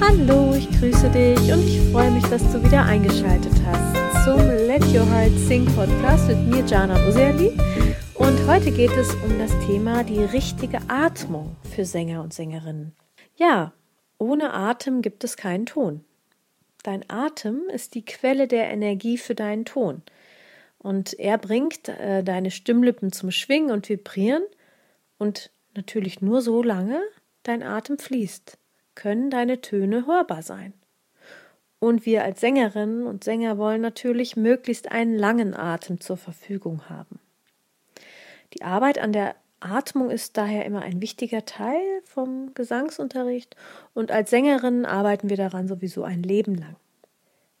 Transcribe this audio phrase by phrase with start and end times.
[0.00, 4.82] Hallo, ich grüße dich und ich freue mich, dass du wieder eingeschaltet hast zum Let
[4.94, 7.56] Your Heart Sing Podcast mit mir, Jana Userli.
[8.14, 12.94] Und heute geht es um das Thema die richtige Atmung für Sänger und Sängerinnen.
[13.36, 13.72] Ja,
[14.18, 16.04] ohne Atem gibt es keinen Ton.
[16.82, 20.02] Dein Atem ist die Quelle der Energie für deinen Ton.
[20.78, 24.44] Und er bringt äh, deine Stimmlippen zum Schwingen und Vibrieren
[25.18, 27.02] und natürlich nur so lange
[27.42, 28.58] dein Atem fließt
[28.94, 30.72] können deine Töne hörbar sein.
[31.78, 37.20] Und wir als Sängerinnen und Sänger wollen natürlich möglichst einen langen Atem zur Verfügung haben.
[38.54, 43.56] Die Arbeit an der Atmung ist daher immer ein wichtiger Teil vom Gesangsunterricht
[43.94, 46.76] und als Sängerin arbeiten wir daran sowieso ein Leben lang.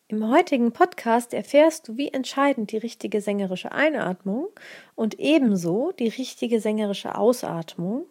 [0.08, 4.48] Im heutigen Podcast erfährst du, wie entscheidend die richtige sängerische Einatmung
[4.94, 8.04] und ebenso die richtige sängerische Ausatmung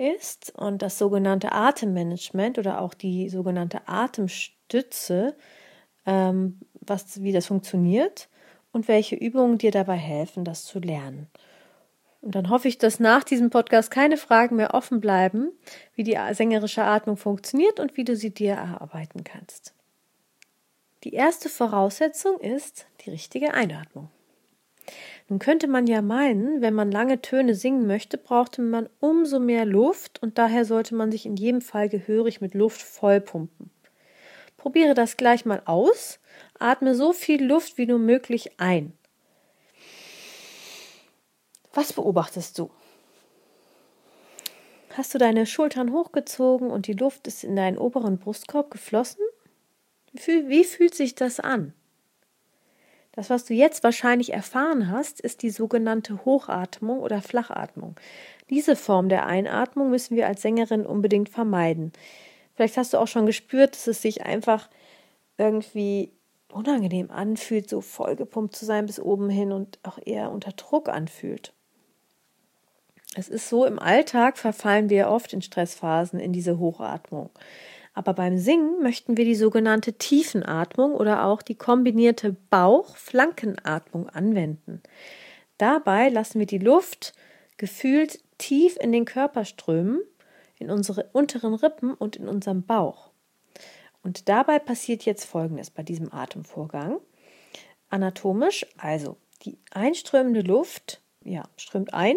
[0.00, 5.36] ist und das sogenannte Atemmanagement oder auch die sogenannte Atemstütze,
[6.06, 8.28] ähm, was, wie das funktioniert
[8.72, 11.28] und welche Übungen dir dabei helfen, das zu lernen.
[12.22, 15.52] Und dann hoffe ich, dass nach diesem Podcast keine Fragen mehr offen bleiben,
[15.94, 19.74] wie die sängerische Atmung funktioniert und wie du sie dir erarbeiten kannst.
[21.04, 24.10] Die erste Voraussetzung ist die richtige Einatmung.
[25.30, 29.64] Nun könnte man ja meinen, wenn man lange Töne singen möchte, brauchte man umso mehr
[29.64, 33.70] Luft und daher sollte man sich in jedem Fall gehörig mit Luft vollpumpen.
[34.56, 36.18] Probiere das gleich mal aus.
[36.58, 38.92] Atme so viel Luft wie nur möglich ein.
[41.72, 42.68] Was beobachtest du?
[44.96, 49.22] Hast du deine Schultern hochgezogen und die Luft ist in deinen oberen Brustkorb geflossen?
[50.12, 51.72] Wie, wie fühlt sich das an?
[53.12, 57.96] Das, was du jetzt wahrscheinlich erfahren hast, ist die sogenannte Hochatmung oder Flachatmung.
[58.50, 61.92] Diese Form der Einatmung müssen wir als Sängerin unbedingt vermeiden.
[62.54, 64.68] Vielleicht hast du auch schon gespürt, dass es sich einfach
[65.38, 66.12] irgendwie
[66.52, 71.52] unangenehm anfühlt, so vollgepumpt zu sein bis oben hin und auch eher unter Druck anfühlt.
[73.16, 77.30] Es ist so, im Alltag verfallen wir oft in Stressphasen in diese Hochatmung.
[77.92, 84.82] Aber beim Singen möchten wir die sogenannte Tiefenatmung oder auch die kombinierte Bauch-Flankenatmung anwenden.
[85.58, 87.14] Dabei lassen wir die Luft
[87.56, 90.00] gefühlt tief in den Körper strömen,
[90.58, 93.10] in unsere unteren Rippen und in unserem Bauch.
[94.02, 97.00] Und dabei passiert jetzt Folgendes bei diesem Atemvorgang.
[97.90, 102.16] Anatomisch, also die einströmende Luft, ja, strömt ein,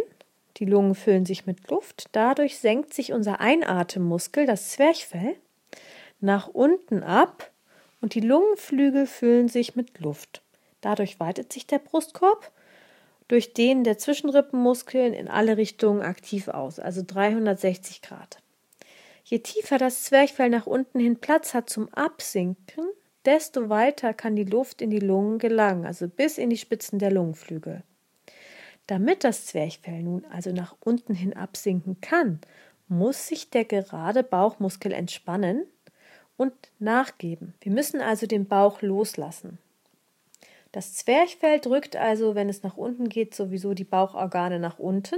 [0.58, 5.36] die Lungen füllen sich mit Luft, dadurch senkt sich unser Einatemmuskel, das Zwerchfell,
[6.24, 7.52] nach unten ab
[8.02, 10.42] und die Lungenflügel füllen sich mit Luft.
[10.82, 12.52] Dadurch weitet sich der Brustkorb
[13.28, 18.40] durch den der Zwischenrippenmuskeln in alle Richtungen aktiv aus, also 360 Grad.
[19.24, 22.86] Je tiefer das Zwerchfell nach unten hin Platz hat zum Absinken,
[23.26, 27.12] desto weiter kann die Luft in die Lungen gelangen, also bis in die Spitzen der
[27.12, 27.84] Lungenflügel.
[28.88, 32.40] Damit das Zwerchfell nun also nach unten hin absinken kann,
[32.90, 35.66] muss sich der gerade Bauchmuskel entspannen,
[36.44, 37.54] und nachgeben.
[37.62, 39.58] Wir müssen also den Bauch loslassen.
[40.74, 45.16] Das Zwerchfell drückt also, wenn es nach unten geht, sowieso die Bauchorgane nach unten.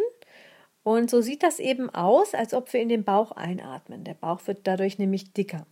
[0.83, 4.03] Und so sieht das eben aus, als ob wir in den Bauch einatmen.
[4.03, 5.65] Der Bauch wird dadurch nämlich dicker.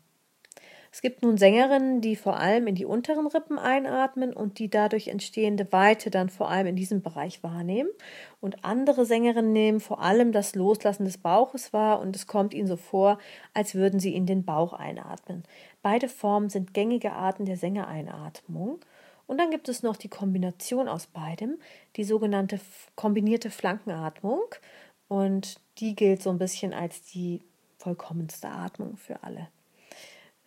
[0.93, 5.07] Es gibt nun Sängerinnen, die vor allem in die unteren Rippen einatmen und die dadurch
[5.07, 7.89] entstehende Weite dann vor allem in diesem Bereich wahrnehmen.
[8.41, 12.67] Und andere Sängerinnen nehmen vor allem das Loslassen des Bauches wahr und es kommt ihnen
[12.67, 13.17] so vor,
[13.55, 15.41] als würden sie in den Bauch einatmen.
[15.81, 18.77] Beide Formen sind gängige Arten der Sängereinatmung.
[19.25, 21.57] Und dann gibt es noch die Kombination aus beidem,
[21.95, 22.59] die sogenannte
[22.95, 24.43] kombinierte Flankenatmung.
[25.07, 27.41] Und die gilt so ein bisschen als die
[27.79, 29.47] vollkommenste Atmung für alle.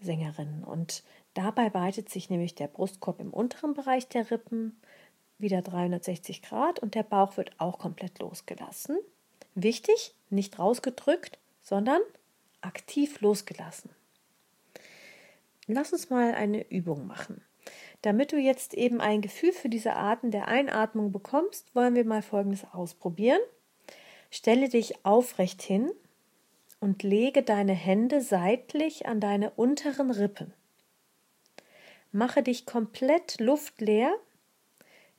[0.01, 0.65] Sängerinnen.
[0.65, 1.03] Und
[1.35, 4.81] dabei weitet sich nämlich der Brustkorb im unteren Bereich der Rippen
[5.39, 8.99] wieder 360 Grad und der Bauch wird auch komplett losgelassen.
[9.55, 12.01] Wichtig, nicht rausgedrückt, sondern
[12.61, 13.91] aktiv losgelassen.
[15.67, 17.43] Lass uns mal eine Übung machen.
[18.03, 22.23] Damit du jetzt eben ein Gefühl für diese Arten der Einatmung bekommst, wollen wir mal
[22.23, 23.41] Folgendes ausprobieren.
[24.31, 25.91] Stelle dich aufrecht hin
[26.81, 30.53] und lege deine Hände seitlich an deine unteren Rippen.
[32.13, 34.15] Mache dich komplett luftleer,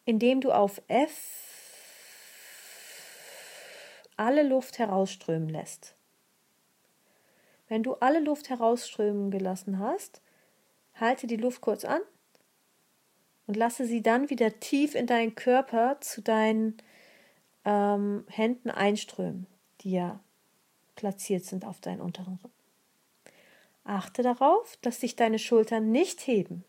[0.06, 1.48] indem du auf F
[4.16, 5.96] alle Luft herausströmen lässt.
[7.68, 10.22] Wenn du alle Luft herausströmen gelassen hast,
[10.96, 12.02] halte die Luft kurz an
[13.46, 16.78] und lasse sie dann wieder tief in deinen Körper zu deinen
[17.66, 19.48] ähm, Händen einströmen,
[19.82, 20.20] die ja
[20.98, 22.52] platziert sind auf deinen unteren Rippen.
[23.86, 26.66] Achte darauf, dass sich deine Schultern nicht heben.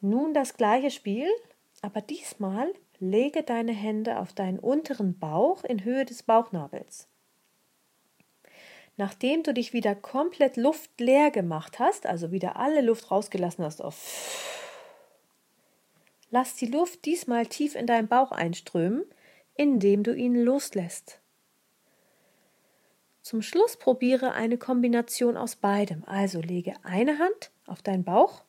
[0.00, 1.28] Nun das gleiche Spiel,
[1.82, 7.06] aber diesmal lege deine Hände auf deinen unteren Bauch in Höhe des Bauchnabels.
[8.96, 14.54] Nachdem du dich wieder komplett luftleer gemacht hast, also wieder alle Luft rausgelassen hast auf
[16.30, 19.04] Lass die Luft diesmal tief in deinen Bauch einströmen,
[19.54, 21.20] indem du ihn loslässt.
[23.24, 26.04] Zum Schluss probiere eine Kombination aus beidem.
[26.04, 28.44] Also lege eine Hand auf deinen Bauch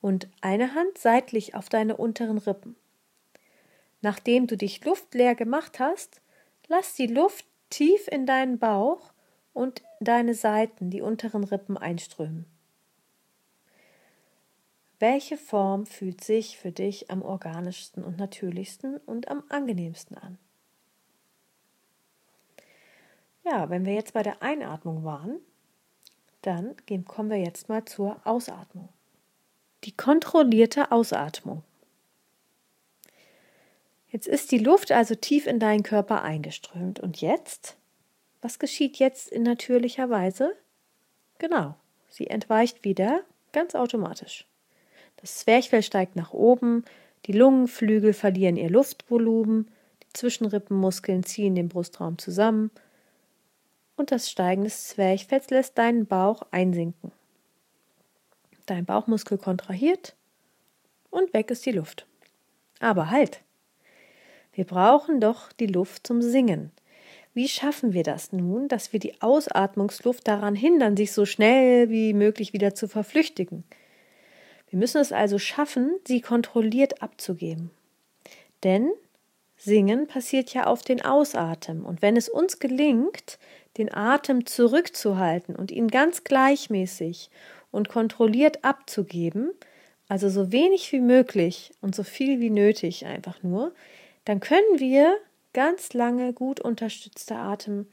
[0.00, 2.74] und eine Hand seitlich auf deine unteren Rippen.
[4.00, 6.22] Nachdem du dich luftleer gemacht hast,
[6.68, 9.12] lass die Luft tief in deinen Bauch
[9.52, 12.46] und deine Seiten, die unteren Rippen einströmen.
[14.98, 20.38] Welche Form fühlt sich für dich am organischsten und natürlichsten und am angenehmsten an?
[23.48, 25.38] Ja, wenn wir jetzt bei der Einatmung waren,
[26.42, 26.74] dann
[27.06, 28.88] kommen wir jetzt mal zur Ausatmung.
[29.84, 31.62] Die kontrollierte Ausatmung.
[34.08, 36.98] Jetzt ist die Luft also tief in deinen Körper eingeströmt.
[36.98, 37.76] Und jetzt?
[38.42, 40.56] Was geschieht jetzt in natürlicher Weise?
[41.38, 41.76] Genau,
[42.08, 43.22] sie entweicht wieder
[43.52, 44.44] ganz automatisch.
[45.18, 46.84] Das Zwerchfell steigt nach oben,
[47.26, 49.70] die Lungenflügel verlieren ihr Luftvolumen,
[50.02, 52.70] die Zwischenrippenmuskeln ziehen den Brustraum zusammen
[53.96, 57.12] und das Steigen des Zwerchfells lässt deinen Bauch einsinken.
[58.66, 60.16] Dein Bauchmuskel kontrahiert
[61.10, 62.06] und weg ist die Luft.
[62.80, 63.42] Aber halt!
[64.52, 66.72] Wir brauchen doch die Luft zum Singen.
[67.34, 72.14] Wie schaffen wir das nun, dass wir die Ausatmungsluft daran hindern, sich so schnell wie
[72.14, 73.64] möglich wieder zu verflüchtigen?
[74.70, 77.70] Wir müssen es also schaffen, sie kontrolliert abzugeben.
[78.64, 78.90] Denn
[79.58, 81.84] Singen passiert ja auf den Ausatmen.
[81.84, 83.38] Und wenn es uns gelingt,
[83.78, 87.30] den Atem zurückzuhalten und ihn ganz gleichmäßig
[87.70, 89.52] und kontrolliert abzugeben,
[90.08, 93.72] also so wenig wie möglich und so viel wie nötig einfach nur,
[94.24, 95.16] dann können wir
[95.52, 97.86] ganz lange gut unterstützte Atem,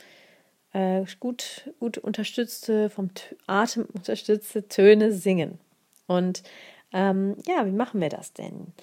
[0.74, 3.10] äh, gut, gut unterstützte, vom
[3.48, 5.60] Atem unterstützte Töne singen.
[6.08, 6.44] Und
[6.92, 8.74] ähm, ja, wie machen wir das denn?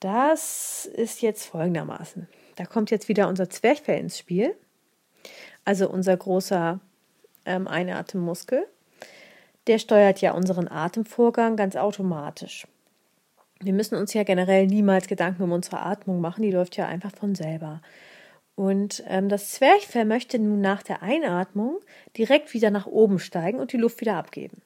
[0.00, 2.28] Das ist jetzt folgendermaßen.
[2.56, 4.54] Da kommt jetzt wieder unser Zwerchfell ins Spiel,
[5.64, 6.80] also unser großer
[7.44, 8.66] ähm, Einatemmuskel.
[9.66, 12.66] Der steuert ja unseren Atemvorgang ganz automatisch.
[13.60, 17.12] Wir müssen uns ja generell niemals Gedanken um unsere Atmung machen, die läuft ja einfach
[17.14, 17.80] von selber.
[18.56, 21.78] Und ähm, das Zwerchfell möchte nun nach der Einatmung
[22.18, 24.62] direkt wieder nach oben steigen und die Luft wieder abgeben.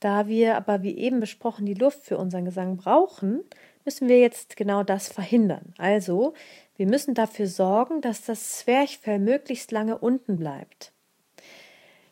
[0.00, 3.42] Da wir aber, wie eben besprochen, die Luft für unseren Gesang brauchen,
[3.86, 5.72] müssen wir jetzt genau das verhindern.
[5.78, 6.34] Also,
[6.76, 10.92] wir müssen dafür sorgen, dass das Zwerchfell möglichst lange unten bleibt.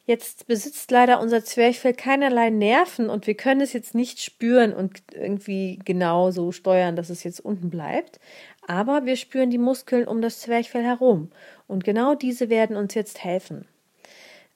[0.06, 5.02] Jetzt besitzt leider unser Zwerchfell keinerlei Nerven und wir können es jetzt nicht spüren und
[5.12, 8.20] irgendwie genau so steuern, dass es jetzt unten bleibt.
[8.66, 11.30] Aber wir spüren die Muskeln um das Zwerchfell herum
[11.66, 13.66] und genau diese werden uns jetzt helfen.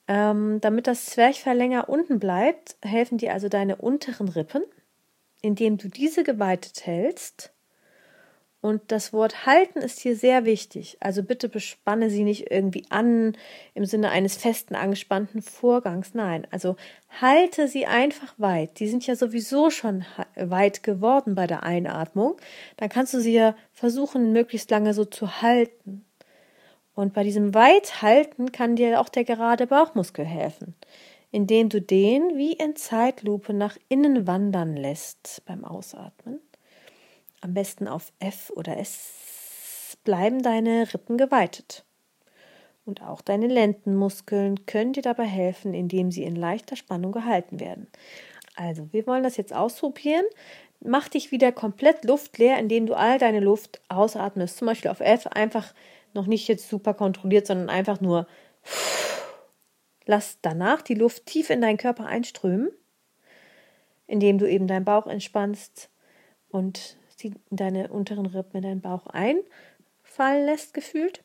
[0.06, 4.62] Ähm, damit das Zwerchfell länger unten bleibt, helfen dir also deine unteren Rippen,
[5.42, 7.52] indem du diese geweitet hältst.
[8.60, 10.96] Und das Wort halten ist hier sehr wichtig.
[10.98, 13.36] Also bitte bespanne sie nicht irgendwie an
[13.74, 16.12] im Sinne eines festen, angespannten Vorgangs.
[16.14, 16.74] Nein, also
[17.20, 18.80] halte sie einfach weit.
[18.80, 20.04] Die sind ja sowieso schon
[20.34, 22.36] weit geworden bei der Einatmung.
[22.76, 26.04] Dann kannst du sie ja versuchen, möglichst lange so zu halten.
[26.94, 30.74] Und bei diesem Weithalten kann dir auch der gerade Bauchmuskel helfen,
[31.30, 36.40] indem du den wie in Zeitlupe nach innen wandern lässt beim Ausatmen.
[37.40, 41.84] Am besten auf F oder S bleiben deine Rippen geweitet.
[42.84, 47.86] Und auch deine Lendenmuskeln können dir dabei helfen, indem sie in leichter Spannung gehalten werden.
[48.56, 50.24] Also, wir wollen das jetzt ausprobieren.
[50.80, 54.56] Mach dich wieder komplett luftleer, indem du all deine Luft ausatmest.
[54.56, 55.74] Zum Beispiel auf F einfach
[56.14, 58.26] noch nicht jetzt super kontrolliert, sondern einfach nur
[60.08, 62.70] lass danach die Luft tief in deinen Körper einströmen,
[64.06, 65.90] indem du eben deinen Bauch entspannst
[66.48, 66.96] und
[67.50, 71.22] deine unteren Rippen in deinen Bauch einfallen lässt, gefühlt.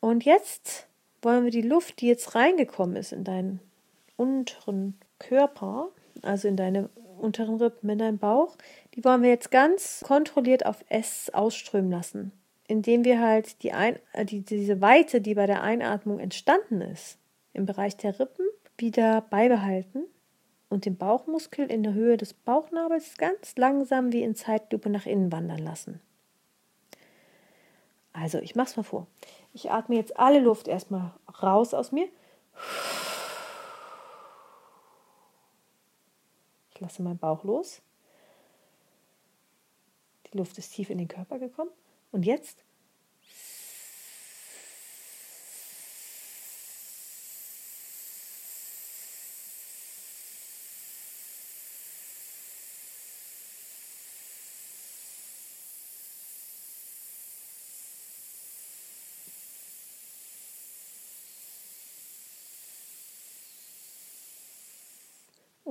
[0.00, 0.86] Und jetzt
[1.22, 3.58] wollen wir die Luft, die jetzt reingekommen ist in deinen
[4.16, 5.88] unteren Körper,
[6.20, 8.56] also in deine unteren Rippen, in deinen Bauch,
[8.94, 12.32] die wollen wir jetzt ganz kontrolliert auf S ausströmen lassen
[12.68, 17.18] indem wir halt die, Ein äh, die diese Weite, die bei der Einatmung entstanden ist,
[17.52, 18.46] im Bereich der Rippen
[18.78, 20.04] wieder beibehalten
[20.68, 25.30] und den Bauchmuskel in der Höhe des Bauchnabels ganz langsam wie in Zeitlupe nach innen
[25.30, 26.00] wandern lassen.
[28.12, 29.06] Also, ich mache es mal vor.
[29.52, 32.08] Ich atme jetzt alle Luft erstmal raus aus mir.
[36.74, 37.82] Ich lasse meinen Bauch los.
[40.26, 41.70] Die Luft ist tief in den Körper gekommen.
[42.10, 42.64] Und jetzt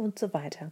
[0.02, 0.72] und so weiter.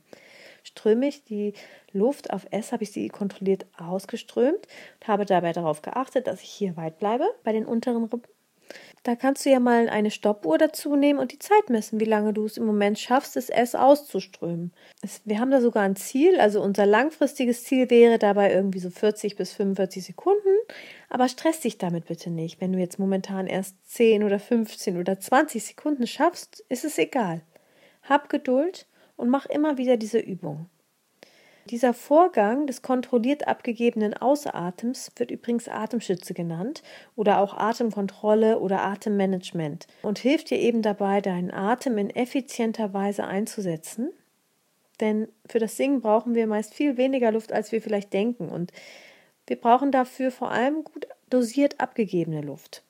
[0.64, 1.54] Ströme ich die
[1.94, 4.68] Luft auf S, habe ich sie kontrolliert ausgeströmt
[5.00, 8.24] und habe dabei darauf geachtet, dass ich hier weit bleibe bei den unteren Rippen.
[9.04, 12.34] Da kannst du ja mal eine Stoppuhr dazu nehmen und die Zeit messen, wie lange
[12.34, 14.74] du es im Moment schaffst, das S auszuströmen.
[15.24, 19.38] Wir haben da sogar ein Ziel, also unser langfristiges Ziel wäre dabei irgendwie so 40
[19.38, 20.56] bis 45 Sekunden,
[21.10, 22.60] aber stress dich damit bitte nicht.
[22.62, 27.42] Wenn du jetzt momentan erst 10 oder 15 oder 20 Sekunden schaffst, ist es egal.
[28.04, 28.86] Hab Geduld
[29.20, 30.70] und mach immer wieder diese Übung.
[31.70, 36.82] Dieser Vorgang des kontrolliert abgegebenen Außeratems wird übrigens Atemschütze genannt
[37.16, 43.26] oder auch Atemkontrolle oder Atemmanagement und hilft dir eben dabei, deinen Atem in effizienter Weise
[43.26, 44.12] einzusetzen.
[45.00, 48.50] Denn für das Singen brauchen wir meist viel weniger Luft, als wir vielleicht denken.
[48.50, 48.72] Und
[49.46, 52.84] wir brauchen dafür vor allem gut dosiert abgegebene Luft.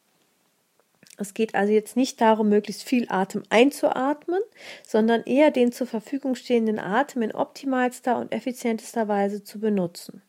[1.19, 4.39] Es geht also jetzt nicht darum, möglichst viel Atem einzuatmen,
[4.88, 10.21] sondern eher den zur Verfügung stehenden Atem in optimalster und effizientester Weise zu benutzen.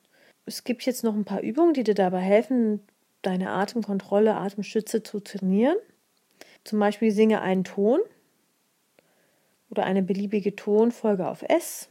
[0.46, 2.80] Es gibt jetzt noch ein paar Übungen, die dir dabei helfen,
[3.22, 5.76] deine Atemkontrolle, Atemschütze zu trainieren.
[6.64, 8.00] Zum Beispiel singe einen Ton
[9.70, 11.88] oder eine beliebige Tonfolge auf S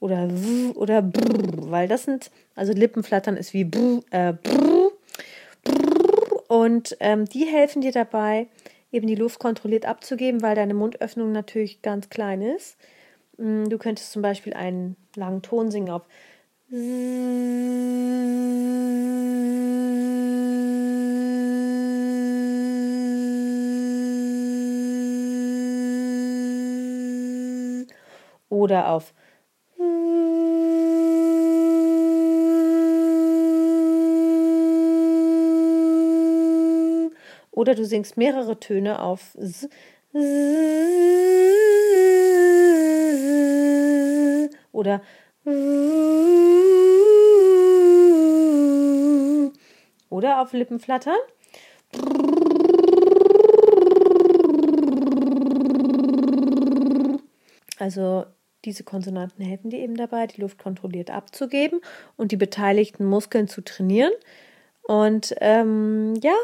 [0.00, 4.81] oder W oder Brr, weil das sind, also Lippenflattern ist wie Brr, äh, Brr,
[6.52, 8.46] und ähm, die helfen dir dabei,
[8.90, 12.76] eben die Luft kontrolliert abzugeben, weil deine Mundöffnung natürlich ganz klein ist.
[13.38, 16.02] Mm, du könntest zum Beispiel einen langen Ton singen auf
[28.50, 29.14] oder auf
[37.52, 39.68] Oder du singst mehrere Töne auf S,
[44.72, 45.00] oder
[50.08, 51.16] oder auf Lippenflattern.
[57.78, 58.24] Also
[58.64, 61.80] diese Konsonanten helfen dir eben dabei, die Luft kontrolliert abzugeben
[62.16, 64.12] und die beteiligten Muskeln zu trainieren.
[64.82, 66.34] Und ähm, ja,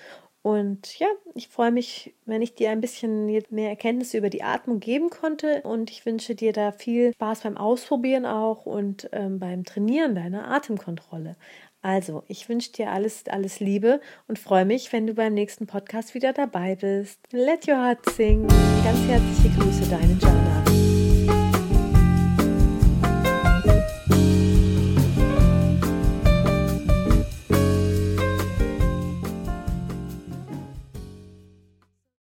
[0.43, 4.79] Und ja, ich freue mich, wenn ich dir ein bisschen mehr Erkenntnisse über die Atmung
[4.79, 5.63] geben konnte.
[5.63, 10.51] Und ich wünsche dir da viel Spaß beim Ausprobieren auch und ähm, beim Trainieren deiner
[10.51, 11.37] Atemkontrolle.
[11.85, 16.15] Also, ich wünsche dir alles, alles Liebe und freue mich, wenn du beim nächsten Podcast
[16.15, 17.21] wieder dabei bist.
[17.31, 18.47] Let your heart sing.
[18.83, 20.64] Ganz herzliche Grüße, deine Jana.